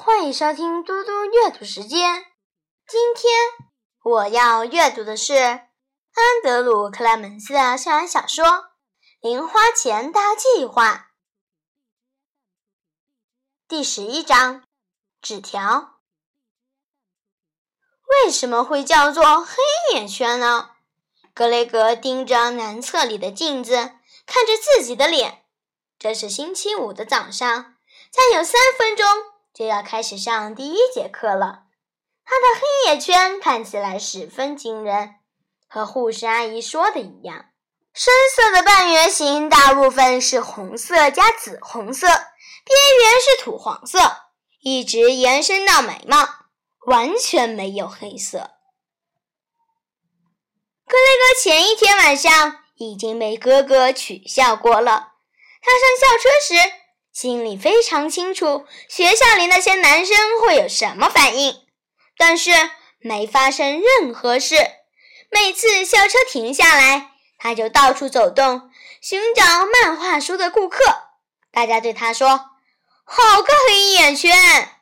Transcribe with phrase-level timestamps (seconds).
[0.00, 2.24] 欢迎收听嘟嘟阅读时间。
[2.86, 3.34] 今天
[4.04, 5.66] 我要阅读的是安
[6.40, 8.44] 德鲁·克莱门斯的校园小说
[9.20, 10.94] 《零花钱大计划》
[13.66, 14.62] 第十一章：
[15.20, 15.98] 纸条。
[18.06, 19.56] 为什么会叫做黑
[19.94, 20.70] 眼圈呢？
[21.34, 23.74] 格雷格盯着男厕里的镜子，
[24.24, 25.44] 看着自己的脸。
[25.98, 27.74] 这是星期五的早上，
[28.12, 29.04] 再有三分钟。
[29.58, 31.64] 就要开始上第一节课了，
[32.24, 35.16] 他的黑眼圈看起来十分惊人，
[35.66, 37.46] 和护士阿姨说的一样。
[37.92, 42.16] 深色的半圆形大部分是红色加紫红色，边
[43.02, 43.98] 缘是土黄色，
[44.60, 46.18] 一直延伸到眉毛，
[46.86, 48.52] 完全没有黑色。
[50.86, 55.14] 格雷格前一天晚上已经被哥哥取笑过了，
[55.60, 56.72] 他上校车时。
[57.20, 61.66] 心里非常清楚，学校里那些男生会有什么反应，
[62.16, 62.52] 但是
[63.00, 64.54] 没发生任何事。
[65.28, 68.70] 每次校车停下来，他就到处走动，
[69.00, 70.78] 寻找漫画书的顾客。
[71.50, 72.28] 大家对他说
[73.02, 74.78] ：“好个黑眼圈！”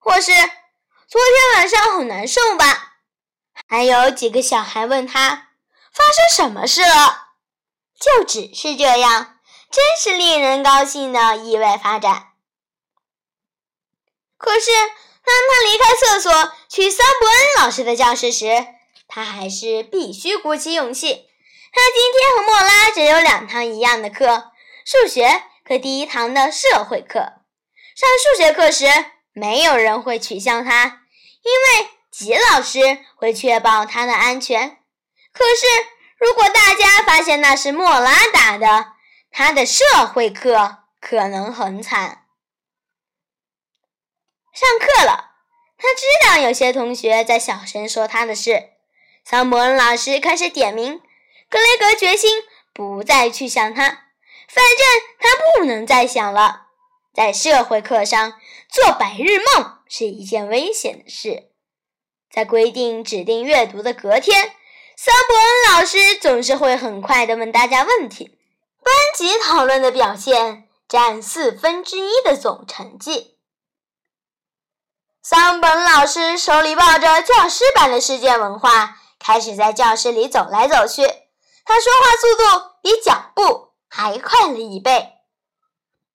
[0.00, 0.32] 或是
[1.06, 2.94] “昨天晚上很难受吧？”
[3.68, 5.50] 还有几个小孩问他
[5.94, 7.28] ：“发生什么事了？”
[7.96, 9.35] 就只是这样。
[9.70, 12.28] 真是令人高兴的意外发展。
[14.38, 18.66] 可是，当他离开厕所去桑伯恩老师的教室时，
[19.08, 21.26] 他还是必须鼓起勇气。
[21.72, 24.52] 他今天和莫拉只有两堂一样的课：
[24.84, 27.18] 数学和第一堂的社会课。
[27.94, 28.86] 上数学课时，
[29.32, 31.02] 没有人会取笑他，
[31.42, 34.78] 因为吉老师会确保他的安全。
[35.32, 35.66] 可是，
[36.18, 38.92] 如果大家发现那是莫拉打的，
[39.38, 42.24] 他的社会课可能很惨。
[44.54, 45.34] 上课了，
[45.76, 48.70] 他知道有些同学在小声说他的事。
[49.26, 51.02] 桑伯恩老师开始点名，
[51.50, 54.06] 格雷格决心不再去想他，
[54.48, 54.86] 反正
[55.18, 56.68] 他不能再想了。
[57.12, 61.50] 在社会课上做白日梦是一件危险的事。
[62.30, 64.54] 在规定指定阅读的隔天，
[64.96, 68.32] 桑伯恩老师总是会很快地问大家问题。
[68.86, 73.36] 班级讨论的表现占四分之一的总成绩。
[75.24, 81.02] 桑本老师手里抱着教师版的世界文化，开始在教室里走来走去。
[81.64, 84.92] 他说话速度比脚步还快了一倍。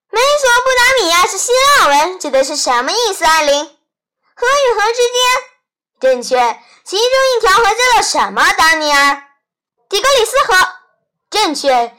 [0.10, 3.26] 美索不达米亚是希腊文，指的是什么意思？
[3.26, 5.22] 艾琳，河与河之间，
[6.00, 6.64] 正确。
[6.86, 8.54] 其中一条河叫做什么？
[8.54, 9.24] 丹尼尔，
[9.90, 10.56] 底格里斯河，
[11.32, 11.70] 正确。
[11.70, 11.96] 另外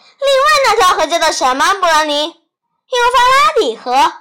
[0.66, 1.74] 那条河叫做什么？
[1.74, 4.12] 布朗尼，幼发拉底河。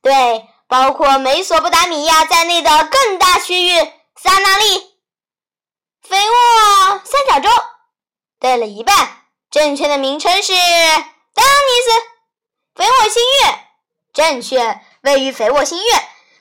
[0.00, 4.78] 对，包括美索不达米亚在内的更大区域——萨那利、
[6.00, 7.50] 肥沃三角洲。
[8.38, 12.06] 对了一半，正确的名称是丹尼斯。
[12.76, 13.58] 肥沃新月，
[14.12, 15.92] 正确，位于肥沃新月，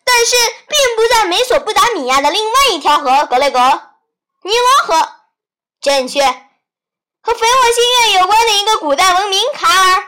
[0.03, 0.35] 但是
[0.67, 3.59] 并不在美索不达米亚的另外一条河——格雷格
[4.43, 5.09] 尼罗河。
[5.81, 6.21] 正确。
[7.25, 9.99] 和肥沃星月有关的一个古代文明——卡尔。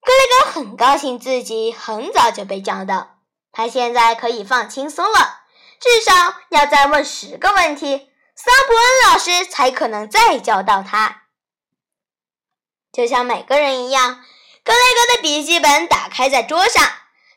[0.00, 3.18] 格雷格很高兴自己很早就被教导，
[3.50, 5.40] 他现在可以放轻松了。
[5.80, 11.22] 至少要再问十个问题，桑普恩老师才可能再教导他。
[12.92, 14.24] 就像每个人一样，
[14.62, 16.88] 格雷格的笔记本打开在桌上，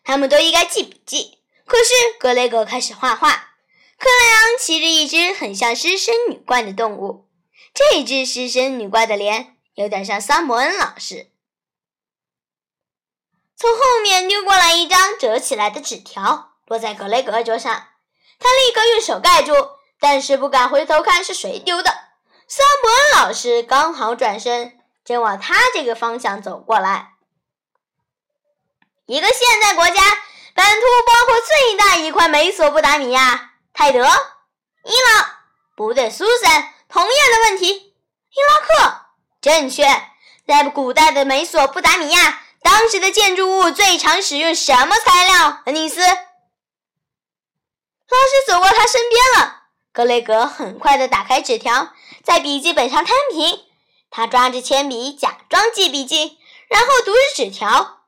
[0.04, 1.40] 他们都应该记笔记。
[1.66, 3.32] 可是格雷格开始画画。
[3.98, 7.28] 克莱昂骑着一只很像狮身女怪的动物。
[7.74, 11.32] 这只狮身女怪的脸有点像桑摩恩老师。
[13.56, 17.88] 从后面丢过来一张折起来的纸条，落在格雷格桌上。
[18.40, 19.54] 他立刻用手盖住，
[20.00, 21.92] 但是不敢回头看是谁丢的。
[22.48, 27.14] 桑伯恩老师刚好转身，正往他这个方向走过来。
[29.08, 30.02] 一个现代国家，
[30.54, 34.00] 版图包括最大一块美索不达米亚、泰德、
[34.84, 35.30] 伊朗，
[35.76, 36.70] 不对，苏珊。
[36.94, 39.02] 同样的问题，伊拉克
[39.42, 39.84] 正确。
[40.46, 45.64] 在古代的美索不达米亚，当时的建筑物最常使用什么材料？
[45.66, 46.02] 恩尼斯。
[46.02, 46.12] 老
[48.30, 49.64] 师走过他身边了。
[49.92, 51.94] 格雷格很快地打开纸条，
[52.24, 53.60] 在笔记本上摊平。
[54.12, 56.38] 他抓着铅笔，假装记笔记，
[56.70, 58.04] 然后读着纸条。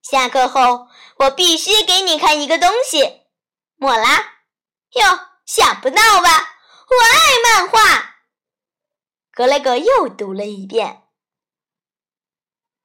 [0.00, 0.86] 下课后，
[1.16, 3.22] 我必须给你看一个东西。
[3.76, 4.34] 莫拉，
[4.92, 6.52] 哟，想不到吧？
[6.88, 8.16] 我爱漫画。
[9.32, 11.02] 格雷格又读了一遍。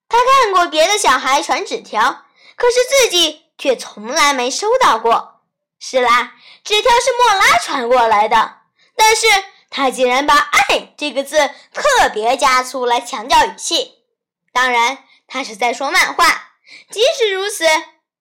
[0.10, 2.26] 他看过别的小孩传纸条，
[2.56, 5.42] 可是自己却从来没收到过。
[5.80, 8.60] 是啦，纸条是莫拉传过来的，
[8.96, 9.26] 但是
[9.70, 14.04] 他竟然把“爱”这个字特别加粗来强调语气。
[14.52, 16.50] 当然，他是在说漫画。
[16.90, 17.66] 即使如此，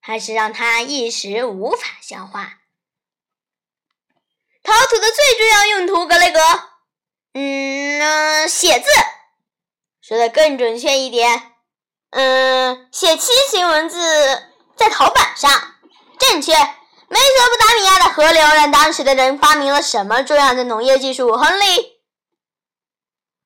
[0.01, 2.60] 还是让他一时无法消化。
[4.71, 6.41] 陶土的最重要用途，格雷格，
[7.35, 8.89] 嗯，写字。
[10.01, 11.55] 说的更准确一点，
[12.11, 13.99] 嗯，写楔形文字
[14.77, 15.51] 在陶板上。
[16.21, 16.53] 正确。
[16.53, 21.37] 美索不达米亚的河流让当时的人发明了什么重要的农业技术？
[21.37, 22.01] 亨利，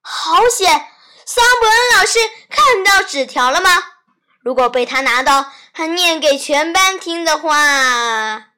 [0.02, 0.86] 好险！
[1.24, 2.18] 桑伯恩老师
[2.50, 3.70] 看到纸条了吗？
[4.42, 8.48] 如果被他拿到，还念给全班听的话，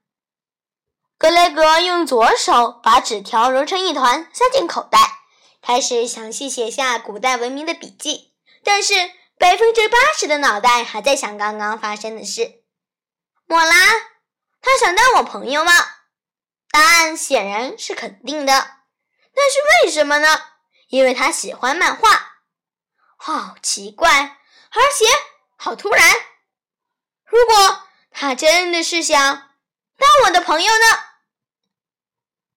[1.19, 4.99] 格雷格用左手把纸条揉成一团，塞进口袋，
[5.63, 8.35] 开始详细写下古代文明的笔记。
[8.63, 8.95] 但是
[9.39, 12.63] 百分之八十的脑袋还在想刚刚发生的事。
[13.47, 13.75] 莫拉。
[14.61, 15.73] 他想当我朋友吗？
[16.73, 18.53] 答案显然是肯定的。
[18.53, 20.27] 但是为什么呢？
[20.89, 22.39] 因为他喜欢漫画。
[23.17, 24.11] 好奇怪，
[24.73, 25.05] 而且
[25.57, 26.11] 好突然。
[27.25, 29.46] 如果他真的是想
[29.97, 30.99] 当我的朋友呢？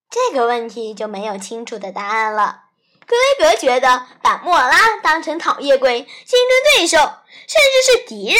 [0.09, 2.63] 这个问题就没有清楚的答案了。
[3.05, 8.39] 格雷格觉得把莫拉当成讨厌鬼、竞争对手，甚至是敌人，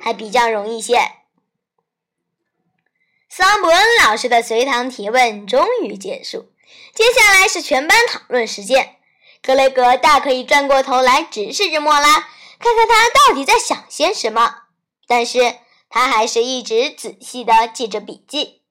[0.00, 1.12] 还比较容易些。
[3.28, 6.52] 桑伯恩老师的随堂提问终于结束，
[6.94, 8.96] 接下来是全班讨论时间。
[9.42, 14.64] 格雷格大可以转过头来直视着莫拉，看看他到底在想些什么，
[15.06, 15.56] 但是
[15.90, 18.62] 他还是一直仔细地记着笔记。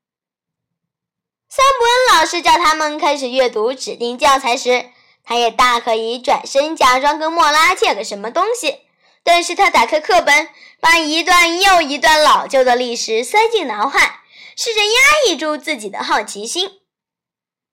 [1.47, 4.89] 桑伯恩老师叫他们开始阅读指定教材时，
[5.23, 8.79] 他也大可以转身假装跟莫拉借个什么东西，
[9.23, 10.49] 但是他打开课本，
[10.79, 14.21] 把一段又一段老旧的历史塞进脑海。
[14.55, 14.91] 试着压
[15.25, 16.69] 抑住自己的好奇心，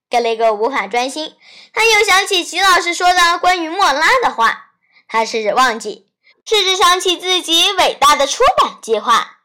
[0.09, 1.35] 格雷格无法专心。
[1.73, 4.71] 他又想起齐老师说的关于莫拉的话，
[5.09, 6.07] 他试着忘记，
[6.45, 9.36] 试着想起自己伟大的出版计划，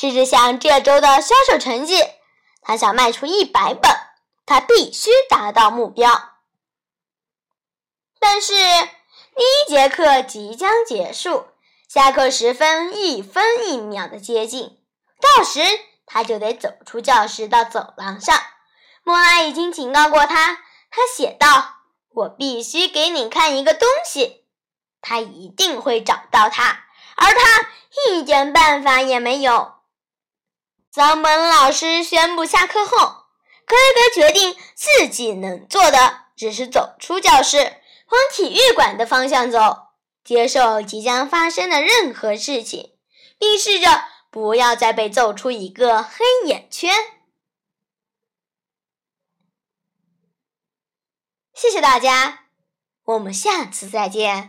[0.00, 1.96] 试着想这周的销售成绩。
[2.62, 3.90] 他想卖出一百本，
[4.46, 6.36] 他必须达到目标。
[8.20, 11.48] 但是第一节课即将结束，
[11.88, 14.78] 下课时分一分一秒的接近，
[15.20, 15.60] 到时。
[16.10, 18.40] 他就得走出教室到走廊上。
[19.02, 20.54] 莫拉已经警告过他，
[20.90, 21.80] 他写道
[22.14, 24.46] ：“我必须给你看一个东西。”
[25.02, 26.86] 他一定会找到它，
[27.16, 27.68] 而他
[28.06, 29.77] 一点办法也没有。
[30.90, 32.96] 桑本老师宣布下课后，
[33.66, 39.88] 格雷格决定自己能做的只是走出教室，往体育馆的方向走，
[40.24, 42.96] 接受即将发生的任何事情，
[43.38, 44.04] 并试着。
[44.30, 46.94] 不要再被揍出一个黑眼圈！
[51.54, 52.44] 谢谢大家，
[53.04, 54.46] 我们下次再见。